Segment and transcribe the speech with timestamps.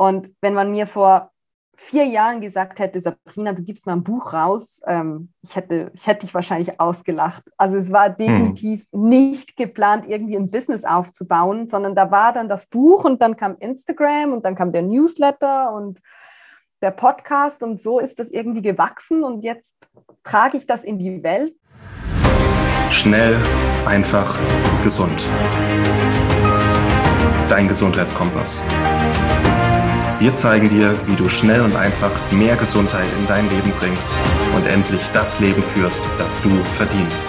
[0.00, 1.30] Und wenn man mir vor
[1.76, 6.06] vier Jahren gesagt hätte, Sabrina, du gibst mal ein Buch raus, ähm, ich, hätte, ich
[6.06, 7.44] hätte dich wahrscheinlich ausgelacht.
[7.58, 9.08] Also es war definitiv hm.
[9.10, 13.58] nicht geplant, irgendwie ein Business aufzubauen, sondern da war dann das Buch und dann kam
[13.58, 16.00] Instagram und dann kam der Newsletter und
[16.80, 19.74] der Podcast und so ist das irgendwie gewachsen und jetzt
[20.24, 21.54] trage ich das in die Welt.
[22.90, 23.36] Schnell,
[23.84, 24.38] einfach,
[24.82, 25.28] gesund.
[27.50, 28.62] Dein Gesundheitskompass.
[30.20, 34.10] Wir zeigen dir, wie du schnell und einfach mehr Gesundheit in dein Leben bringst
[34.54, 37.26] und endlich das Leben führst, das du verdienst.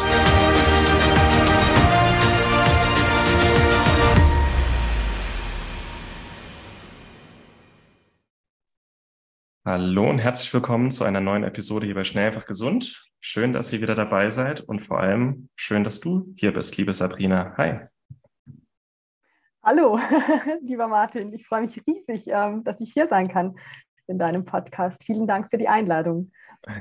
[9.63, 13.09] Hallo und herzlich willkommen zu einer neuen Episode hier bei Schnell einfach gesund.
[13.21, 16.91] Schön, dass ihr wieder dabei seid und vor allem schön, dass du hier bist, liebe
[16.91, 17.53] Sabrina.
[17.55, 17.90] Hi.
[19.63, 19.99] Hallo,
[20.63, 21.31] lieber Martin.
[21.35, 23.55] Ich freue mich riesig, ähm, dass ich hier sein kann
[24.07, 25.03] in deinem Podcast.
[25.03, 26.31] Vielen Dank für die Einladung.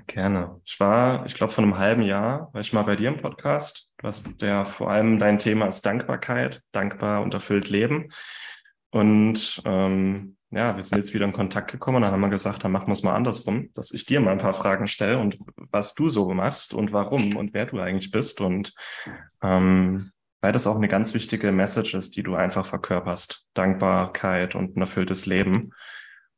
[0.07, 0.59] Gerne.
[0.65, 3.93] Ich war, ich glaube, vor einem halben Jahr war ich mal bei dir im Podcast.
[3.99, 8.09] Du hast ja vor allem dein Thema ist Dankbarkeit, dankbar und erfüllt Leben.
[8.91, 12.65] Und ähm, ja, wir sind jetzt wieder in Kontakt gekommen und dann haben wir gesagt,
[12.65, 15.39] dann machen wir es mal andersrum, dass ich dir mal ein paar Fragen stelle und
[15.71, 18.41] was du so machst und warum und wer du eigentlich bist.
[18.41, 18.73] Und
[19.43, 23.47] ähm, weil das auch eine ganz wichtige Message ist, die du einfach verkörperst.
[23.55, 25.73] Dankbarkeit und ein erfülltes Leben.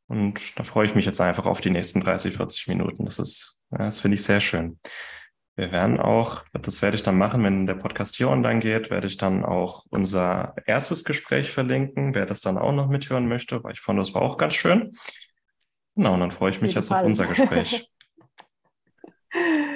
[0.08, 3.04] Und da freue ich mich jetzt einfach auf die nächsten 30, 40 Minuten.
[3.04, 4.78] Das ist, das finde ich sehr schön.
[5.54, 9.06] Wir werden auch, das werde ich dann machen, wenn der Podcast hier online geht, werde
[9.06, 13.72] ich dann auch unser erstes Gespräch verlinken, wer das dann auch noch mithören möchte, weil
[13.72, 14.90] ich fand, das war auch ganz schön.
[15.94, 17.00] Genau, und dann freue ich mich jetzt Fall.
[17.00, 17.86] auf unser Gespräch.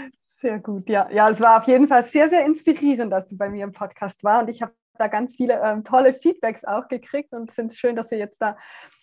[0.47, 1.11] Sehr gut, ja.
[1.11, 4.23] Ja, es war auf jeden Fall sehr, sehr inspirierend, dass du bei mir im Podcast
[4.23, 7.79] war und ich habe da ganz viele ähm, tolle Feedbacks auch gekriegt und finde es
[7.81, 8.57] schön, dass wir jetzt da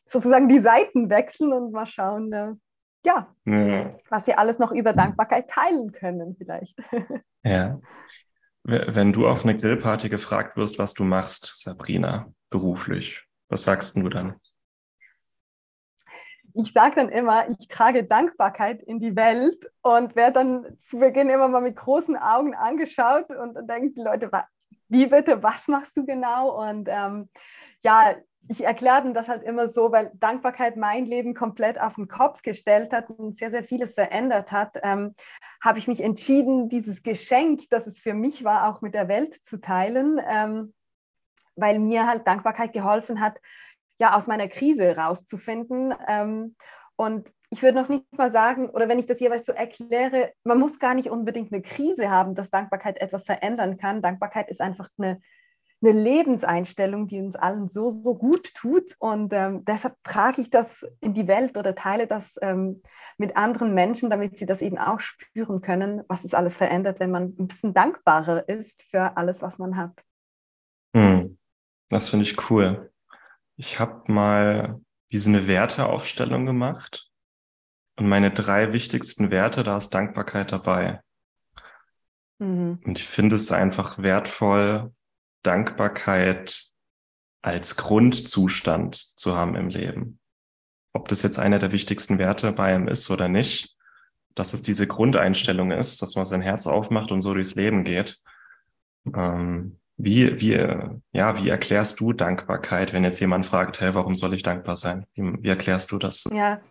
[0.06, 2.54] sozusagen die Seiten wechseln und mal schauen, äh,
[3.06, 6.78] ja, ja, was wir alles noch über Dankbarkeit teilen können vielleicht.
[7.46, 7.82] Ja.
[8.64, 14.08] Wenn du auf eine Grillparty gefragt wirst, was du machst, Sabrina, beruflich, was sagst du
[14.08, 14.36] dann?
[16.54, 21.30] Ich sage dann immer, ich trage Dankbarkeit in die Welt und werde dann zu Beginn
[21.30, 24.30] immer mal mit großen Augen angeschaut und, und denken die Leute,
[24.90, 26.62] wie bitte, was machst du genau?
[26.62, 27.30] Und ähm,
[27.80, 28.16] ja,
[28.50, 32.42] ich erkläre dann das halt immer so, weil Dankbarkeit mein Leben komplett auf den Kopf
[32.42, 35.16] gestellt hat und sehr, sehr vieles verändert hat, ähm,
[35.62, 39.34] habe ich mich entschieden, dieses Geschenk, das es für mich war, auch mit der Welt
[39.46, 40.74] zu teilen, ähm,
[41.56, 43.40] weil mir halt Dankbarkeit geholfen hat,
[44.00, 45.94] ja, aus meiner Krise rauszufinden.
[46.08, 46.56] Ähm,
[46.96, 50.60] und ich würde noch nicht mal sagen, oder wenn ich das jeweils so erkläre, man
[50.60, 54.02] muss gar nicht unbedingt eine Krise haben, dass Dankbarkeit etwas verändern kann.
[54.02, 55.22] Dankbarkeit ist einfach eine,
[55.84, 58.96] eine Lebenseinstellung, die uns allen so, so gut tut.
[58.98, 62.82] Und ähm, deshalb trage ich das in die Welt oder teile das ähm,
[63.18, 67.12] mit anderen Menschen, damit sie das eben auch spüren können, was es alles verändert, wenn
[67.12, 70.04] man ein bisschen dankbarer ist für alles, was man hat.
[70.96, 71.38] Hm.
[71.90, 72.93] Das finde ich cool.
[73.56, 77.12] Ich habe mal wie so eine Werteaufstellung gemacht
[77.96, 81.02] und meine drei wichtigsten Werte, da ist Dankbarkeit dabei.
[82.40, 82.80] Mhm.
[82.84, 84.92] Und ich finde es einfach wertvoll,
[85.44, 86.64] Dankbarkeit
[87.42, 90.20] als Grundzustand zu haben im Leben.
[90.94, 93.78] Ob das jetzt einer der wichtigsten Werte bei einem ist oder nicht,
[94.36, 98.20] dass es diese Grundeinstellung ist, dass man sein Herz aufmacht und so durchs Leben geht.
[99.14, 100.54] Ähm, wie, wie,
[101.12, 105.06] ja, wie erklärst du Dankbarkeit, wenn jetzt jemand fragt, hey, warum soll ich dankbar sein?
[105.14, 106.24] Wie, wie erklärst du das?
[106.32, 106.62] Ja,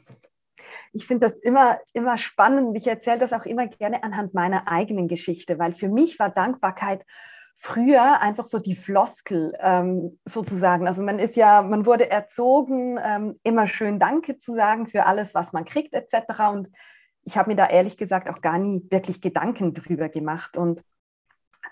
[0.92, 2.76] ich finde das immer, immer spannend.
[2.76, 7.04] Ich erzähle das auch immer gerne anhand meiner eigenen Geschichte, weil für mich war Dankbarkeit
[7.56, 10.86] früher einfach so die Floskel ähm, sozusagen.
[10.86, 15.34] Also man ist ja, man wurde erzogen, ähm, immer schön Danke zu sagen für alles,
[15.34, 16.50] was man kriegt etc.
[16.52, 16.68] Und
[17.24, 20.56] ich habe mir da ehrlich gesagt auch gar nie wirklich Gedanken drüber gemacht.
[20.56, 20.82] Und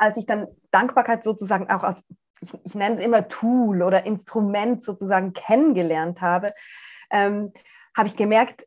[0.00, 2.02] als ich dann Dankbarkeit sozusagen auch als,
[2.40, 6.52] ich, ich nenne es immer Tool oder Instrument sozusagen kennengelernt habe,
[7.10, 7.52] ähm,
[7.96, 8.66] habe ich gemerkt,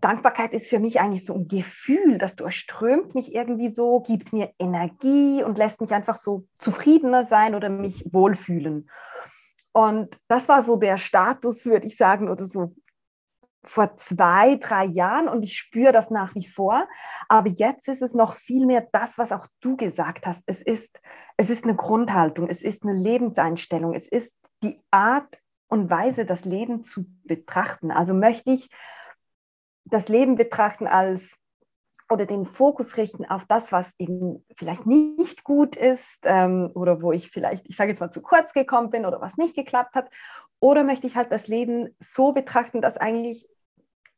[0.00, 4.50] Dankbarkeit ist für mich eigentlich so ein Gefühl, das durchströmt mich irgendwie so, gibt mir
[4.58, 8.90] Energie und lässt mich einfach so zufriedener sein oder mich wohlfühlen.
[9.70, 12.74] Und das war so der Status, würde ich sagen, oder so
[13.64, 16.88] vor zwei, drei Jahren und ich spüre das nach wie vor.
[17.28, 20.42] Aber jetzt ist es noch viel mehr das, was auch du gesagt hast.
[20.46, 21.00] Es ist,
[21.36, 25.38] es ist eine Grundhaltung, es ist eine Lebenseinstellung, es ist die Art
[25.68, 27.90] und Weise, das Leben zu betrachten.
[27.90, 28.68] Also möchte ich
[29.84, 31.22] das Leben betrachten als
[32.10, 37.12] oder den Fokus richten auf das, was eben vielleicht nicht gut ist ähm, oder wo
[37.12, 40.10] ich vielleicht, ich sage jetzt mal, zu kurz gekommen bin oder was nicht geklappt hat
[40.60, 43.48] Oder möchte ich halt das Leben so betrachten, dass eigentlich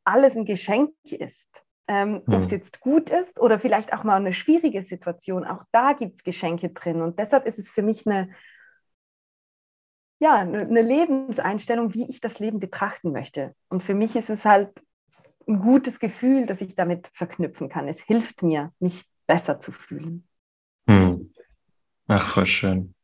[0.04, 1.64] alles ein Geschenk ist?
[1.86, 2.34] Ähm, hm.
[2.34, 6.16] Ob es jetzt gut ist oder vielleicht auch mal eine schwierige Situation, auch da gibt
[6.16, 7.02] es Geschenke drin.
[7.02, 8.30] Und deshalb ist es für mich eine,
[10.18, 13.54] ja, eine Lebenseinstellung, wie ich das Leben betrachten möchte.
[13.68, 14.70] Und für mich ist es halt
[15.46, 17.86] ein gutes Gefühl, das ich damit verknüpfen kann.
[17.86, 20.26] Es hilft mir, mich besser zu fühlen.
[20.88, 21.32] Hm.
[22.06, 22.94] Ach, voll schön.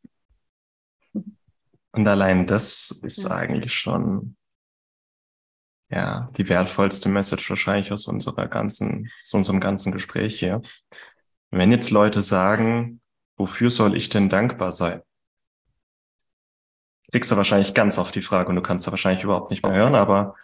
[1.92, 3.32] Und allein das ist ja.
[3.32, 4.36] eigentlich schon
[5.90, 10.62] ja die wertvollste Message wahrscheinlich aus unserer ganzen, aus unserem ganzen Gespräch hier.
[11.50, 13.00] Wenn jetzt Leute sagen,
[13.36, 15.02] wofür soll ich denn dankbar sein?
[17.10, 19.74] Kriegst du wahrscheinlich ganz oft die Frage und du kannst da wahrscheinlich überhaupt nicht mehr
[19.74, 20.36] hören, aber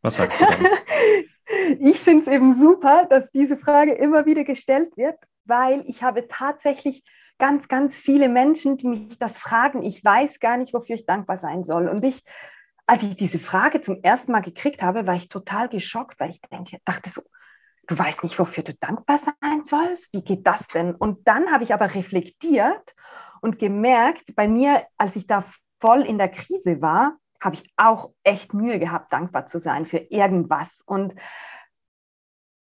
[0.00, 0.66] was sagst du denn?
[1.80, 6.26] ich finde es eben super, dass diese Frage immer wieder gestellt wird, weil ich habe
[6.26, 7.04] tatsächlich
[7.38, 9.82] ganz, ganz viele Menschen, die mich das fragen.
[9.82, 11.88] Ich weiß gar nicht, wofür ich dankbar sein soll.
[11.88, 12.24] Und ich,
[12.92, 16.42] als ich diese Frage zum ersten Mal gekriegt habe, war ich total geschockt, weil ich
[16.42, 17.22] denke, dachte so,
[17.86, 20.12] du weißt nicht, wofür du dankbar sein sollst?
[20.12, 20.94] Wie geht das denn?
[20.94, 22.94] Und dann habe ich aber reflektiert
[23.40, 25.42] und gemerkt, bei mir, als ich da
[25.80, 29.96] voll in der Krise war, habe ich auch echt Mühe gehabt, dankbar zu sein für
[29.96, 30.82] irgendwas.
[30.84, 31.14] Und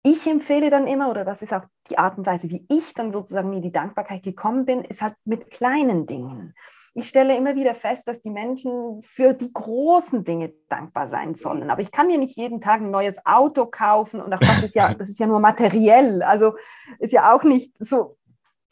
[0.04, 3.12] ich empfehle dann immer, oder das ist auch die Art und Weise, wie ich dann
[3.12, 6.56] sozusagen in die Dankbarkeit gekommen bin, ist halt mit kleinen Dingen.
[6.94, 11.70] Ich stelle immer wieder fest, dass die Menschen für die großen Dinge dankbar sein sollen.
[11.70, 14.76] Aber ich kann mir nicht jeden Tag ein neues Auto kaufen und auch das ist
[14.76, 16.22] ja, das ist ja nur materiell.
[16.22, 16.56] Also
[17.00, 18.18] ist ja auch nicht so,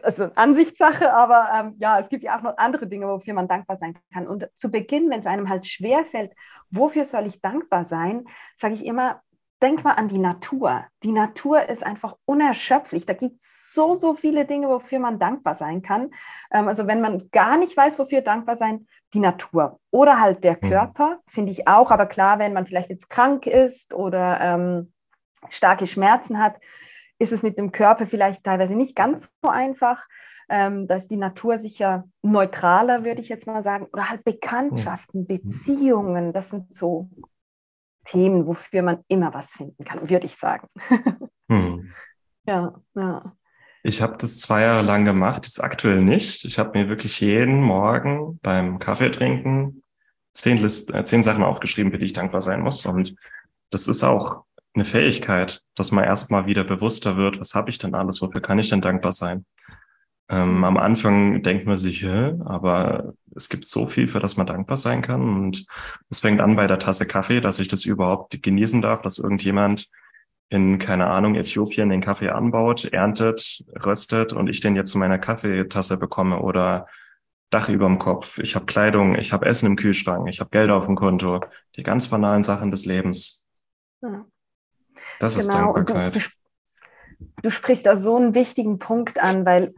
[0.04, 3.78] also Ansichtssache, aber ähm, ja, es gibt ja auch noch andere Dinge, wofür man dankbar
[3.78, 4.28] sein kann.
[4.28, 6.34] Und zu Beginn, wenn es einem halt schwer fällt,
[6.72, 8.26] wofür soll ich dankbar sein,
[8.58, 9.22] sage ich immer,
[9.62, 10.86] denk mal an die Natur.
[11.04, 13.06] Die Natur ist einfach unerschöpflich.
[13.06, 16.12] Da gibt es so, so viele Dinge, wofür man dankbar sein kann.
[16.52, 19.80] Ähm, also wenn man gar nicht weiß, wofür dankbar sein, die Natur.
[19.92, 20.70] Oder halt der mhm.
[20.70, 21.92] Körper, finde ich auch.
[21.92, 24.94] Aber klar, wenn man vielleicht jetzt krank ist oder ähm,
[25.50, 26.60] starke Schmerzen hat,
[27.18, 30.08] ist es mit dem Körper vielleicht teilweise nicht ganz so einfach.
[30.48, 33.88] Ähm, da ist die Natur sicher neutraler, würde ich jetzt mal sagen.
[33.92, 35.28] Oder halt Bekanntschaften, mhm.
[35.28, 37.10] Beziehungen, das sind so
[38.12, 40.68] Themen, wofür man immer was finden kann, würde ich sagen.
[41.52, 41.92] Hm.
[42.46, 43.36] Ja, ja.
[43.82, 46.46] Ich habe das zwei Jahre lang gemacht, jetzt aktuell nicht.
[46.46, 49.82] Ich habe mir wirklich jeden Morgen beim Kaffee trinken
[50.34, 52.86] zehn, List, äh, zehn Sachen aufgeschrieben, für die ich dankbar sein muss.
[52.86, 53.16] Und
[53.70, 57.96] das ist auch eine Fähigkeit, dass man erstmal wieder bewusster wird, was habe ich denn
[57.96, 59.46] alles, wofür kann ich denn dankbar sein?
[60.30, 62.36] Ähm, am Anfang denkt man sich, Hä?
[62.46, 65.22] aber es gibt so viel, für das man dankbar sein kann.
[65.22, 65.66] Und
[66.10, 69.90] es fängt an bei der Tasse Kaffee, dass ich das überhaupt genießen darf, dass irgendjemand
[70.50, 75.20] in, keine Ahnung, Äthiopien den Kaffee anbaut, erntet, röstet und ich den jetzt zu meiner
[75.20, 76.88] Kaffeetasse bekomme oder
[77.52, 80.86] Dach überm Kopf, ich habe Kleidung, ich habe Essen im Kühlschrank, ich habe Geld auf
[80.86, 81.40] dem Konto,
[81.76, 83.48] die ganz banalen Sachen des Lebens.
[84.02, 84.26] Ja.
[85.20, 85.48] Das genau.
[85.48, 86.16] ist Dankbarkeit.
[86.16, 89.74] Du, du, du sprichst da so einen wichtigen Punkt an, weil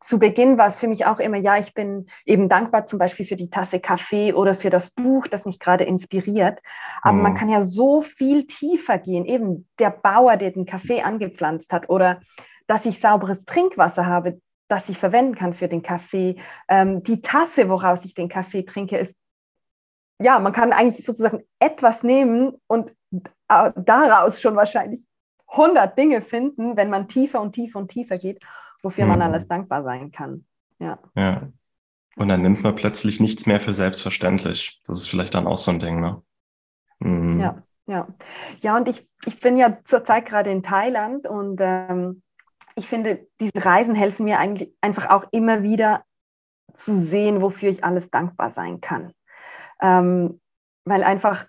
[0.00, 3.26] zu Beginn war es für mich auch immer, ja, ich bin eben dankbar zum Beispiel
[3.26, 6.58] für die Tasse Kaffee oder für das Buch, das mich gerade inspiriert.
[7.02, 7.22] Aber mhm.
[7.22, 9.26] man kann ja so viel tiefer gehen.
[9.26, 12.20] Eben der Bauer, der den Kaffee angepflanzt hat oder
[12.66, 16.36] dass ich sauberes Trinkwasser habe, das ich verwenden kann für den Kaffee.
[16.68, 19.14] Ähm, die Tasse, woraus ich den Kaffee trinke, ist,
[20.18, 22.92] ja, man kann eigentlich sozusagen etwas nehmen und
[23.48, 25.06] daraus schon wahrscheinlich
[25.48, 28.38] 100 Dinge finden, wenn man tiefer und tiefer und tiefer geht
[28.82, 29.10] wofür mhm.
[29.10, 30.44] man alles dankbar sein kann.
[30.78, 30.98] Ja.
[31.14, 31.48] ja.
[32.16, 34.80] Und dann nimmt man plötzlich nichts mehr für selbstverständlich.
[34.84, 36.22] Das ist vielleicht dann auch so ein Ding, ne?
[36.98, 37.40] Mhm.
[37.40, 38.08] Ja, ja.
[38.60, 42.22] Ja, und ich, ich bin ja zurzeit gerade in Thailand und ähm,
[42.76, 46.04] ich finde, diese Reisen helfen mir eigentlich einfach auch immer wieder
[46.74, 49.12] zu sehen, wofür ich alles dankbar sein kann.
[49.82, 50.40] Ähm,
[50.84, 51.46] weil einfach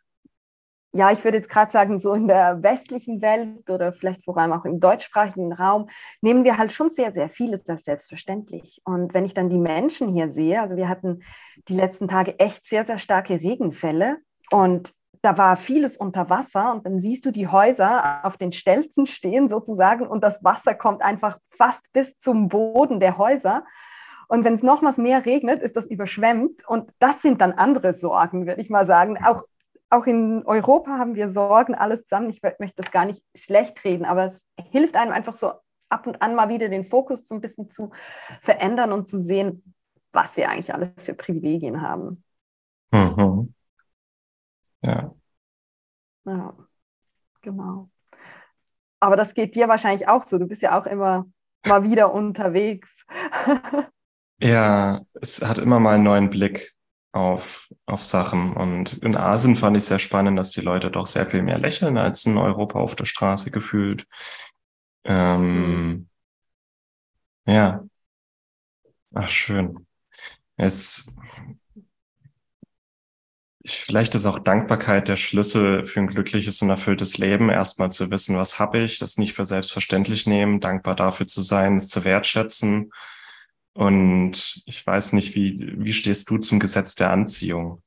[0.93, 4.51] ja, ich würde jetzt gerade sagen, so in der westlichen Welt oder vielleicht vor allem
[4.51, 5.89] auch im deutschsprachigen Raum,
[6.21, 8.81] nehmen wir halt schon sehr, sehr vieles als selbstverständlich.
[8.83, 11.23] Und wenn ich dann die Menschen hier sehe, also wir hatten
[11.69, 14.17] die letzten Tage echt sehr, sehr starke Regenfälle
[14.51, 19.05] und da war vieles unter Wasser und dann siehst du die Häuser auf den Stelzen
[19.05, 23.63] stehen sozusagen und das Wasser kommt einfach fast bis zum Boden der Häuser.
[24.27, 26.67] Und wenn es nochmals mehr regnet, ist das überschwemmt.
[26.67, 29.23] Und das sind dann andere Sorgen, würde ich mal sagen.
[29.23, 29.43] Auch
[29.91, 32.29] auch in Europa haben wir Sorgen, alles zusammen.
[32.29, 35.51] Ich möchte das gar nicht schlecht reden, aber es hilft einem einfach so
[35.89, 37.91] ab und an mal wieder den Fokus so ein bisschen zu
[38.41, 39.75] verändern und zu sehen,
[40.13, 42.23] was wir eigentlich alles für Privilegien haben.
[42.91, 43.53] Mhm.
[44.81, 45.13] Ja.
[46.23, 46.53] Ja,
[47.41, 47.89] genau.
[48.99, 50.37] Aber das geht dir wahrscheinlich auch so.
[50.37, 51.25] Du bist ja auch immer
[51.65, 53.05] mal wieder unterwegs.
[54.39, 56.73] ja, es hat immer mal einen neuen Blick
[57.11, 58.53] auf, auf Sachen.
[58.53, 61.97] Und in Asien fand ich sehr spannend, dass die Leute doch sehr viel mehr lächeln
[61.97, 64.05] als in Europa auf der Straße gefühlt.
[65.03, 66.07] Ähm,
[67.45, 67.83] ja.
[69.13, 69.85] Ach, schön.
[70.55, 71.15] Es,
[73.63, 77.49] ich, vielleicht ist auch Dankbarkeit der Schlüssel für ein glückliches und erfülltes Leben.
[77.49, 81.75] Erstmal zu wissen, was habe ich, das nicht für selbstverständlich nehmen, dankbar dafür zu sein,
[81.77, 82.91] es zu wertschätzen.
[83.73, 87.81] Und ich weiß nicht, wie, wie stehst du zum Gesetz der Anziehung?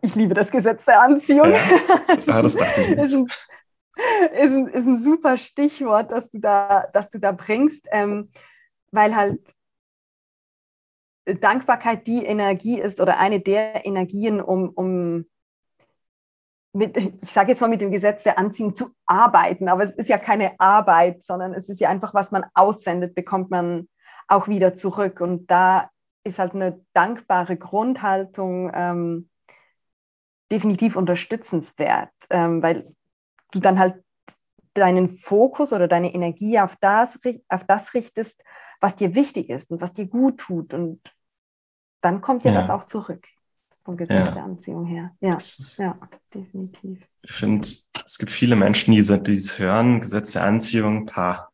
[0.00, 1.52] Ich liebe das Gesetz der Anziehung.
[1.52, 1.60] Ja,
[2.26, 2.90] ah, das dachte ich.
[2.90, 7.86] ist, ein, ist, ein, ist ein super Stichwort, das du da, das du da bringst,
[7.92, 8.30] ähm,
[8.90, 9.40] weil halt
[11.24, 15.26] Dankbarkeit die Energie ist oder eine der Energien, um, um
[16.72, 20.08] mit, ich sage jetzt mal mit dem Gesetz der Anziehung zu arbeiten, aber es ist
[20.08, 23.88] ja keine Arbeit, sondern es ist ja einfach, was man aussendet, bekommt man
[24.26, 25.20] auch wieder zurück.
[25.20, 25.90] Und da
[26.24, 29.28] ist halt eine dankbare Grundhaltung ähm,
[30.50, 32.94] definitiv unterstützenswert, ähm, weil
[33.50, 34.02] du dann halt
[34.74, 38.42] deinen Fokus oder deine Energie auf das, auf das richtest,
[38.80, 40.72] was dir wichtig ist und was dir gut tut.
[40.72, 41.02] Und
[42.00, 42.62] dann kommt dir ja.
[42.62, 43.26] das auch zurück
[43.84, 44.30] vom Gesetz ja.
[44.30, 45.10] der Anziehung her.
[45.20, 45.98] Ja, ist, ja
[46.32, 47.00] definitiv.
[47.22, 47.66] Ich finde,
[48.04, 51.48] es gibt viele Menschen, die dieses hören, Gesetz der Anziehung, pah,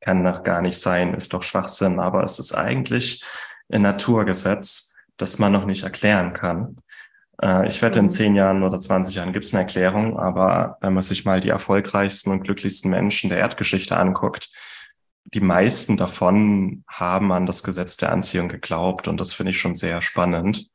[0.00, 3.24] kann doch gar nicht sein, ist doch Schwachsinn, aber es ist eigentlich
[3.72, 6.76] ein Naturgesetz, das man noch nicht erklären kann.
[7.40, 8.10] Äh, ich wette, in mhm.
[8.10, 11.48] zehn Jahren oder 20 Jahren gibt es eine Erklärung, aber wenn man sich mal die
[11.48, 14.50] erfolgreichsten und glücklichsten Menschen der Erdgeschichte anguckt,
[15.24, 19.74] die meisten davon haben an das Gesetz der Anziehung geglaubt und das finde ich schon
[19.74, 20.70] sehr spannend.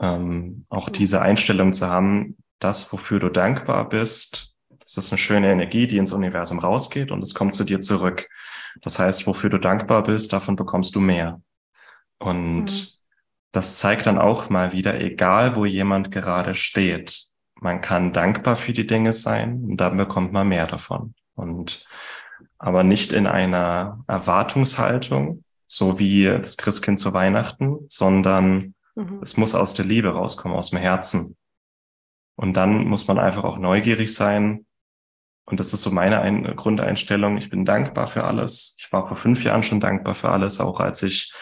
[0.00, 5.52] Ähm, auch diese Einstellung zu haben, das, wofür du dankbar bist, das ist eine schöne
[5.52, 8.28] Energie, die ins Universum rausgeht und es kommt zu dir zurück.
[8.82, 11.40] Das heißt, wofür du dankbar bist, davon bekommst du mehr.
[12.18, 12.86] Und mhm.
[13.52, 18.72] das zeigt dann auch mal wieder, egal wo jemand gerade steht, man kann dankbar für
[18.72, 21.14] die Dinge sein und dann bekommt man mehr davon.
[21.34, 21.86] Und
[22.58, 29.20] aber nicht in einer Erwartungshaltung, so wie das Christkind zu Weihnachten, sondern mhm.
[29.22, 31.36] es muss aus der Liebe rauskommen, aus dem Herzen.
[32.36, 34.66] Und dann muss man einfach auch neugierig sein.
[35.44, 37.36] Und das ist so meine Ein Grundeinstellung.
[37.36, 38.76] Ich bin dankbar für alles.
[38.80, 41.34] Ich war vor fünf Jahren schon dankbar für alles, auch als ich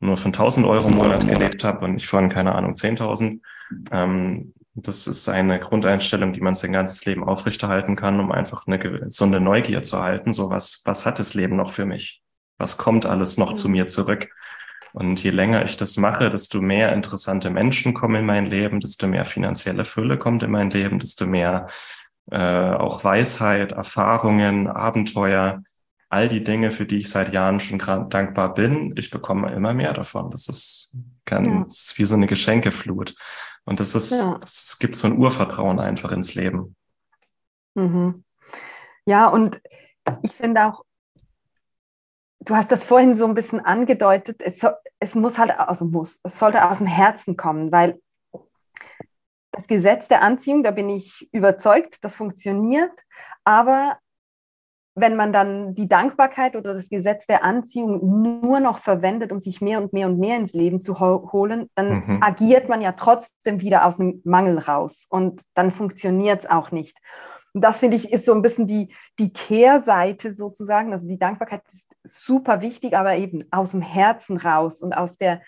[0.00, 3.40] nur von 1000 Euro im Monat gelebt habe und nicht von, keine Ahnung, 10.000.
[3.90, 9.08] Ähm, das ist eine Grundeinstellung, die man sein ganzes Leben aufrechterhalten kann, um einfach eine
[9.08, 10.32] so eine Neugier zu halten.
[10.32, 12.22] So was, was hat das Leben noch für mich?
[12.58, 13.56] Was kommt alles noch mhm.
[13.56, 14.28] zu mir zurück?
[14.94, 19.08] Und je länger ich das mache, desto mehr interessante Menschen kommen in mein Leben, desto
[19.08, 21.66] mehr finanzielle Fülle kommt in mein Leben, desto mehr
[22.30, 25.64] äh, auch Weisheit, Erfahrungen, Abenteuer,
[26.10, 28.94] all die Dinge, für die ich seit Jahren schon dankbar bin.
[28.96, 30.30] Ich bekomme immer mehr davon.
[30.30, 31.64] Das ist, kann, ja.
[31.64, 33.16] das ist wie so eine Geschenkeflut.
[33.64, 34.38] Und das ist, ja.
[34.40, 36.76] das gibt so ein Urvertrauen einfach ins Leben.
[37.74, 38.22] Mhm.
[39.06, 39.60] Ja, und
[40.22, 40.84] ich finde auch,
[42.44, 46.20] du hast das vorhin so ein bisschen angedeutet, es, so, es muss halt, also muss,
[46.22, 48.00] es sollte aus dem Herzen kommen, weil
[49.52, 52.92] das Gesetz der Anziehung, da bin ich überzeugt, das funktioniert,
[53.44, 53.98] aber
[54.96, 59.60] wenn man dann die Dankbarkeit oder das Gesetz der Anziehung nur noch verwendet, um sich
[59.60, 62.22] mehr und mehr und mehr ins Leben zu holen, dann mhm.
[62.22, 66.96] agiert man ja trotzdem wieder aus einem Mangel raus und dann funktioniert es auch nicht.
[67.54, 70.92] Und das finde ich ist so ein bisschen die, die Kehrseite sozusagen.
[70.92, 75.42] Also die Dankbarkeit ist super wichtig, aber eben aus dem Herzen raus und aus der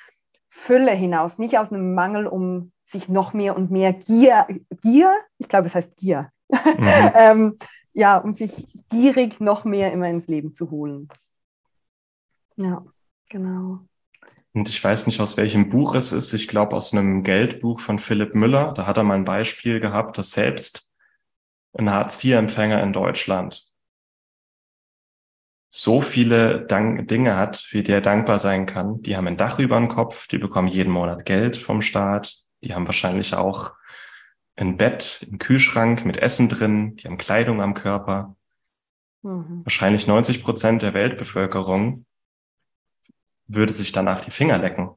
[0.48, 4.46] Fülle hinaus, nicht aus einem Mangel, um sich noch mehr und mehr Gier,
[4.82, 6.58] Gier, ich glaube, es heißt Gier, mhm.
[7.14, 7.58] ähm,
[7.92, 8.52] ja, um sich
[8.90, 11.08] gierig noch mehr immer ins Leben zu holen.
[12.56, 12.84] Ja,
[13.28, 13.80] genau.
[14.52, 16.32] Und ich weiß nicht, aus welchem Buch es ist.
[16.32, 18.72] Ich glaube, aus einem Geldbuch von Philipp Müller.
[18.72, 20.90] Da hat er mal ein Beispiel gehabt, dass selbst
[21.74, 23.70] ein Hartz-IV-Empfänger in Deutschland
[25.70, 29.02] so viele Dank Dinge hat, für die er dankbar sein kann.
[29.02, 32.74] Die haben ein Dach über dem Kopf, die bekommen jeden Monat Geld vom Staat, die
[32.74, 33.74] haben wahrscheinlich auch
[34.56, 38.36] ein Bett, ein Kühlschrank mit Essen drin, die haben Kleidung am Körper.
[39.22, 39.62] Mhm.
[39.64, 42.06] Wahrscheinlich 90 Prozent der Weltbevölkerung
[43.46, 44.90] würde sich danach die Finger lecken.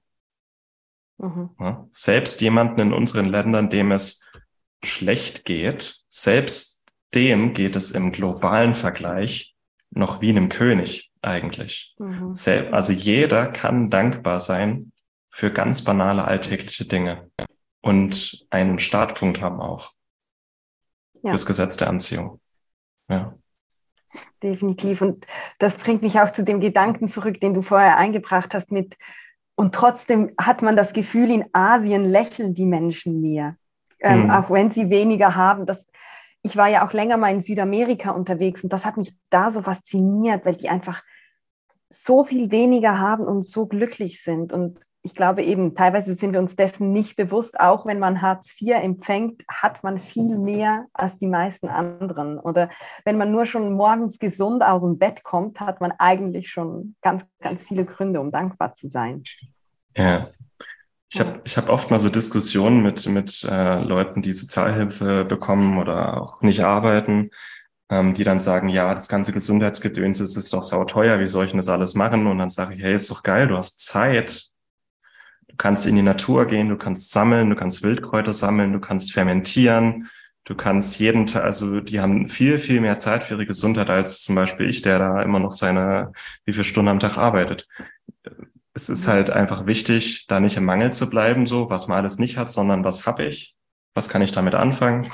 [1.17, 1.49] Mhm.
[1.59, 4.31] Ja, selbst jemanden in unseren Ländern, dem es
[4.83, 6.83] schlecht geht, selbst
[7.13, 9.55] dem geht es im globalen Vergleich
[9.91, 11.95] noch wie einem König eigentlich.
[11.99, 12.33] Mhm.
[12.71, 14.91] Also jeder kann dankbar sein
[15.29, 17.29] für ganz banale alltägliche Dinge
[17.81, 19.91] und einen Startpunkt haben auch.
[21.23, 21.31] Ja.
[21.31, 22.39] Das Gesetz der Anziehung.
[23.09, 23.35] Ja.
[24.41, 25.01] Definitiv.
[25.01, 25.25] Und
[25.59, 28.97] das bringt mich auch zu dem Gedanken zurück, den du vorher eingebracht hast mit,
[29.55, 33.57] und trotzdem hat man das Gefühl, in Asien lächeln die Menschen mehr,
[33.99, 34.31] ähm, mhm.
[34.31, 35.65] auch wenn sie weniger haben.
[35.65, 35.85] Das,
[36.41, 39.61] ich war ja auch länger mal in Südamerika unterwegs und das hat mich da so
[39.61, 41.03] fasziniert, weil die einfach
[41.89, 44.53] so viel weniger haben und so glücklich sind.
[44.53, 48.53] Und ich glaube eben, teilweise sind wir uns dessen nicht bewusst, auch wenn man Hartz
[48.59, 52.37] IV empfängt, hat man viel mehr als die meisten anderen.
[52.37, 52.69] Oder
[53.05, 57.25] wenn man nur schon morgens gesund aus dem Bett kommt, hat man eigentlich schon ganz,
[57.39, 59.23] ganz viele Gründe, um dankbar zu sein.
[59.97, 60.27] Ja.
[61.11, 65.79] Ich habe ich hab oft mal so Diskussionen mit, mit äh, Leuten, die Sozialhilfe bekommen
[65.79, 67.31] oder auch nicht arbeiten,
[67.89, 71.45] ähm, die dann sagen, ja, das ganze Gesundheitsgedöns ist, ist doch sau teuer, wie soll
[71.45, 72.27] ich denn das alles machen?
[72.27, 74.49] Und dann sage ich, hey, ist doch geil, du hast Zeit.
[75.47, 79.11] Du kannst in die Natur gehen, du kannst sammeln, du kannst Wildkräuter sammeln, du kannst
[79.11, 80.07] fermentieren,
[80.45, 84.21] du kannst jeden Tag, also die haben viel, viel mehr Zeit für ihre Gesundheit als
[84.21, 86.11] zum Beispiel ich, der da immer noch seine,
[86.45, 87.67] wie viele Stunden am Tag arbeitet.
[88.73, 92.19] Es ist halt einfach wichtig, da nicht im Mangel zu bleiben, so was man alles
[92.19, 93.55] nicht hat, sondern was habe ich?
[93.93, 95.11] Was kann ich damit anfangen?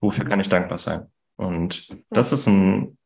[0.00, 1.10] Wofür kann ich dankbar sein?
[1.36, 2.96] Und das ist ein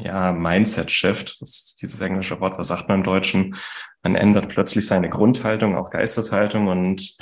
[0.00, 1.40] ja, Mindset-Shift.
[1.40, 3.56] Das ist dieses englische Wort, was sagt man im Deutschen?
[4.02, 7.16] Man ändert plötzlich seine Grundhaltung, auch Geisteshaltung und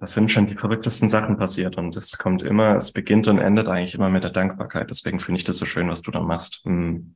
[0.00, 1.78] das sind schon die verrücktesten Sachen passiert.
[1.78, 4.90] Und es kommt immer, es beginnt und endet eigentlich immer mit der Dankbarkeit.
[4.90, 6.62] Deswegen finde ich das so schön, was du da machst.
[6.64, 7.14] Hm.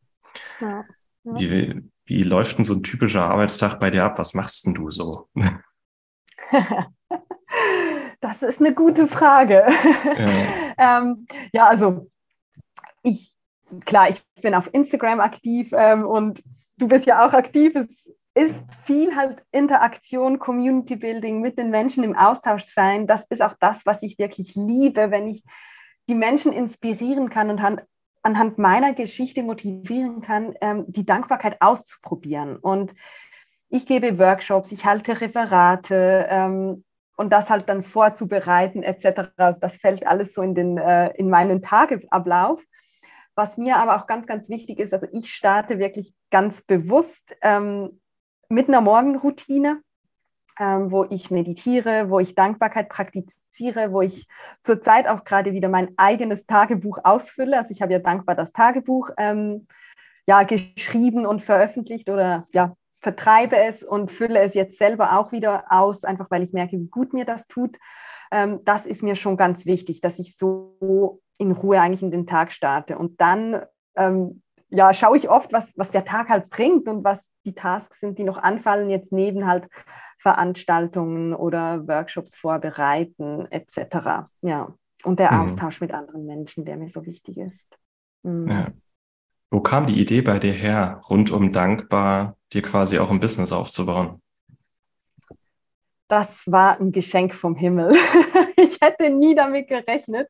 [0.61, 0.85] Ja.
[1.25, 1.38] Ja.
[1.38, 4.19] Wie, wie läuft denn so ein typischer Arbeitstag bei dir ab?
[4.19, 5.29] Was machst denn du so?
[8.21, 9.67] das ist eine gute Frage.
[10.05, 10.47] Ja,
[10.99, 12.11] ähm, ja also
[13.03, 13.37] ich,
[13.85, 16.43] klar, ich bin auf Instagram aktiv ähm, und
[16.79, 17.77] du bist ja auch aktiv.
[17.77, 17.88] Es
[18.35, 23.07] ist viel halt Interaktion, Community Building, mit den Menschen im Austausch sein.
[23.07, 25.45] Das ist auch das, was ich wirklich liebe, wenn ich
[26.09, 27.62] die Menschen inspirieren kann und
[28.23, 32.57] anhand meiner Geschichte motivieren kann, ähm, die Dankbarkeit auszuprobieren.
[32.57, 32.95] Und
[33.69, 36.85] ich gebe Workshops, ich halte Referate ähm,
[37.17, 39.31] und das halt dann vorzubereiten etc.
[39.37, 42.63] Also das fällt alles so in, den, äh, in meinen Tagesablauf.
[43.35, 48.00] Was mir aber auch ganz, ganz wichtig ist, also ich starte wirklich ganz bewusst ähm,
[48.49, 49.81] mit einer Morgenroutine,
[50.58, 54.26] ähm, wo ich meditiere, wo ich Dankbarkeit praktiziere, wo ich
[54.62, 57.58] zurzeit auch gerade wieder mein eigenes Tagebuch ausfülle.
[57.58, 59.66] Also ich habe ja dankbar das Tagebuch ähm,
[60.26, 65.64] ja, geschrieben und veröffentlicht oder ja, vertreibe es und fülle es jetzt selber auch wieder
[65.71, 67.78] aus, einfach weil ich merke, wie gut mir das tut.
[68.30, 72.26] Ähm, das ist mir schon ganz wichtig, dass ich so in Ruhe eigentlich in den
[72.26, 72.99] Tag starte.
[72.99, 73.62] Und dann
[73.97, 78.00] ähm, ja, schaue ich oft, was, was der Tag halt bringt und was die Tasks
[78.00, 79.68] sind, die noch anfallen, jetzt neben halt
[80.19, 84.28] Veranstaltungen oder Workshops vorbereiten etc.
[84.43, 85.41] Ja, und der mhm.
[85.41, 87.78] Austausch mit anderen Menschen, der mir so wichtig ist.
[88.23, 88.49] Mhm.
[88.49, 88.69] Ja.
[89.50, 93.52] Wo kam die Idee bei dir her, rund um Dankbar dir quasi auch ein Business
[93.52, 94.21] aufzubauen?
[96.09, 97.93] Das war ein Geschenk vom Himmel.
[98.57, 100.28] ich hätte nie damit gerechnet.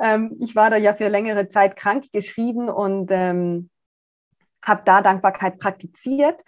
[0.00, 3.70] Ähm, ich war da ja für längere Zeit krank geschrieben und ähm,
[4.62, 6.42] habe da Dankbarkeit praktiziert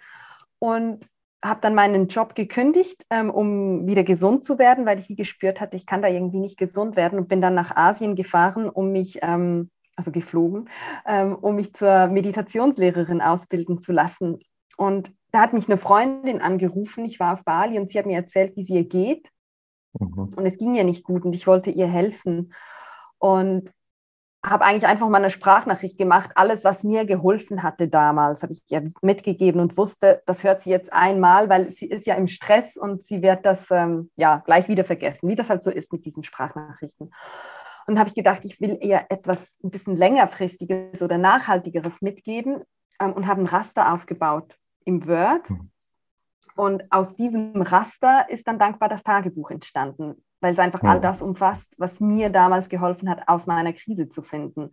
[0.59, 1.07] und
[1.43, 5.61] habe dann meinen Job gekündigt, ähm, um wieder gesund zu werden, weil ich wie gespürt
[5.61, 8.91] hatte, ich kann da irgendwie nicht gesund werden und bin dann nach Asien gefahren, um
[8.91, 10.69] mich, ähm, also geflogen,
[11.05, 14.39] ähm, um mich zur Meditationslehrerin ausbilden zu lassen.
[14.77, 18.17] Und da hat mich eine Freundin angerufen, ich war auf Bali und sie hat mir
[18.17, 19.29] erzählt, wie es ihr geht.
[19.99, 20.33] Mhm.
[20.35, 22.53] Und es ging ihr nicht gut und ich wollte ihr helfen.
[23.19, 23.71] Und
[24.49, 26.31] habe eigentlich einfach mal eine Sprachnachricht gemacht.
[26.35, 30.69] Alles, was mir geholfen hatte damals, habe ich ihr mitgegeben und wusste, das hört sie
[30.69, 34.67] jetzt einmal, weil sie ist ja im Stress und sie wird das ähm, ja gleich
[34.67, 37.11] wieder vergessen, wie das halt so ist mit diesen Sprachnachrichten.
[37.87, 42.63] Und habe ich gedacht, ich will eher etwas ein bisschen längerfristiges oder nachhaltigeres mitgeben
[42.99, 44.55] ähm, und habe ein Raster aufgebaut
[44.85, 45.49] im Word.
[45.49, 45.71] Mhm.
[46.55, 51.21] Und aus diesem Raster ist dann dankbar das Tagebuch entstanden, weil es einfach all das
[51.21, 54.71] umfasst, was mir damals geholfen hat, aus meiner Krise zu finden.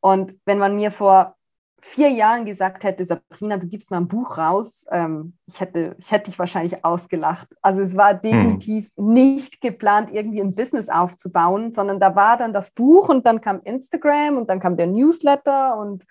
[0.00, 1.36] Und wenn man mir vor
[1.82, 6.10] vier Jahren gesagt hätte, Sabrina, du gibst mal ein Buch raus, ähm, ich, hätte, ich
[6.10, 7.48] hätte dich wahrscheinlich ausgelacht.
[7.62, 8.20] Also es war mhm.
[8.22, 9.12] definitiv mhm.
[9.12, 13.60] nicht geplant, irgendwie ein Business aufzubauen, sondern da war dann das Buch und dann kam
[13.62, 16.04] Instagram und dann kam der Newsletter und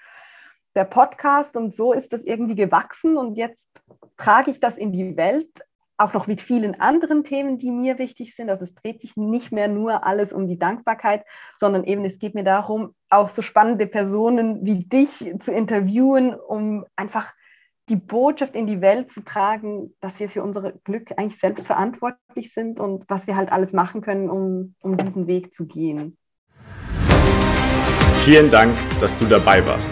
[0.75, 3.67] der Podcast und so ist das irgendwie gewachsen und jetzt
[4.17, 5.49] trage ich das in die Welt,
[5.99, 8.49] auch noch mit vielen anderen Themen, die mir wichtig sind.
[8.49, 11.25] Also es dreht sich nicht mehr nur alles um die Dankbarkeit,
[11.57, 16.85] sondern eben es geht mir darum, auch so spannende Personen wie dich zu interviewen, um
[16.95, 17.33] einfach
[17.89, 22.53] die Botschaft in die Welt zu tragen, dass wir für unser Glück eigentlich selbst verantwortlich
[22.53, 26.17] sind und was wir halt alles machen können, um, um diesen Weg zu gehen.
[28.23, 29.91] Vielen Dank, dass du dabei warst.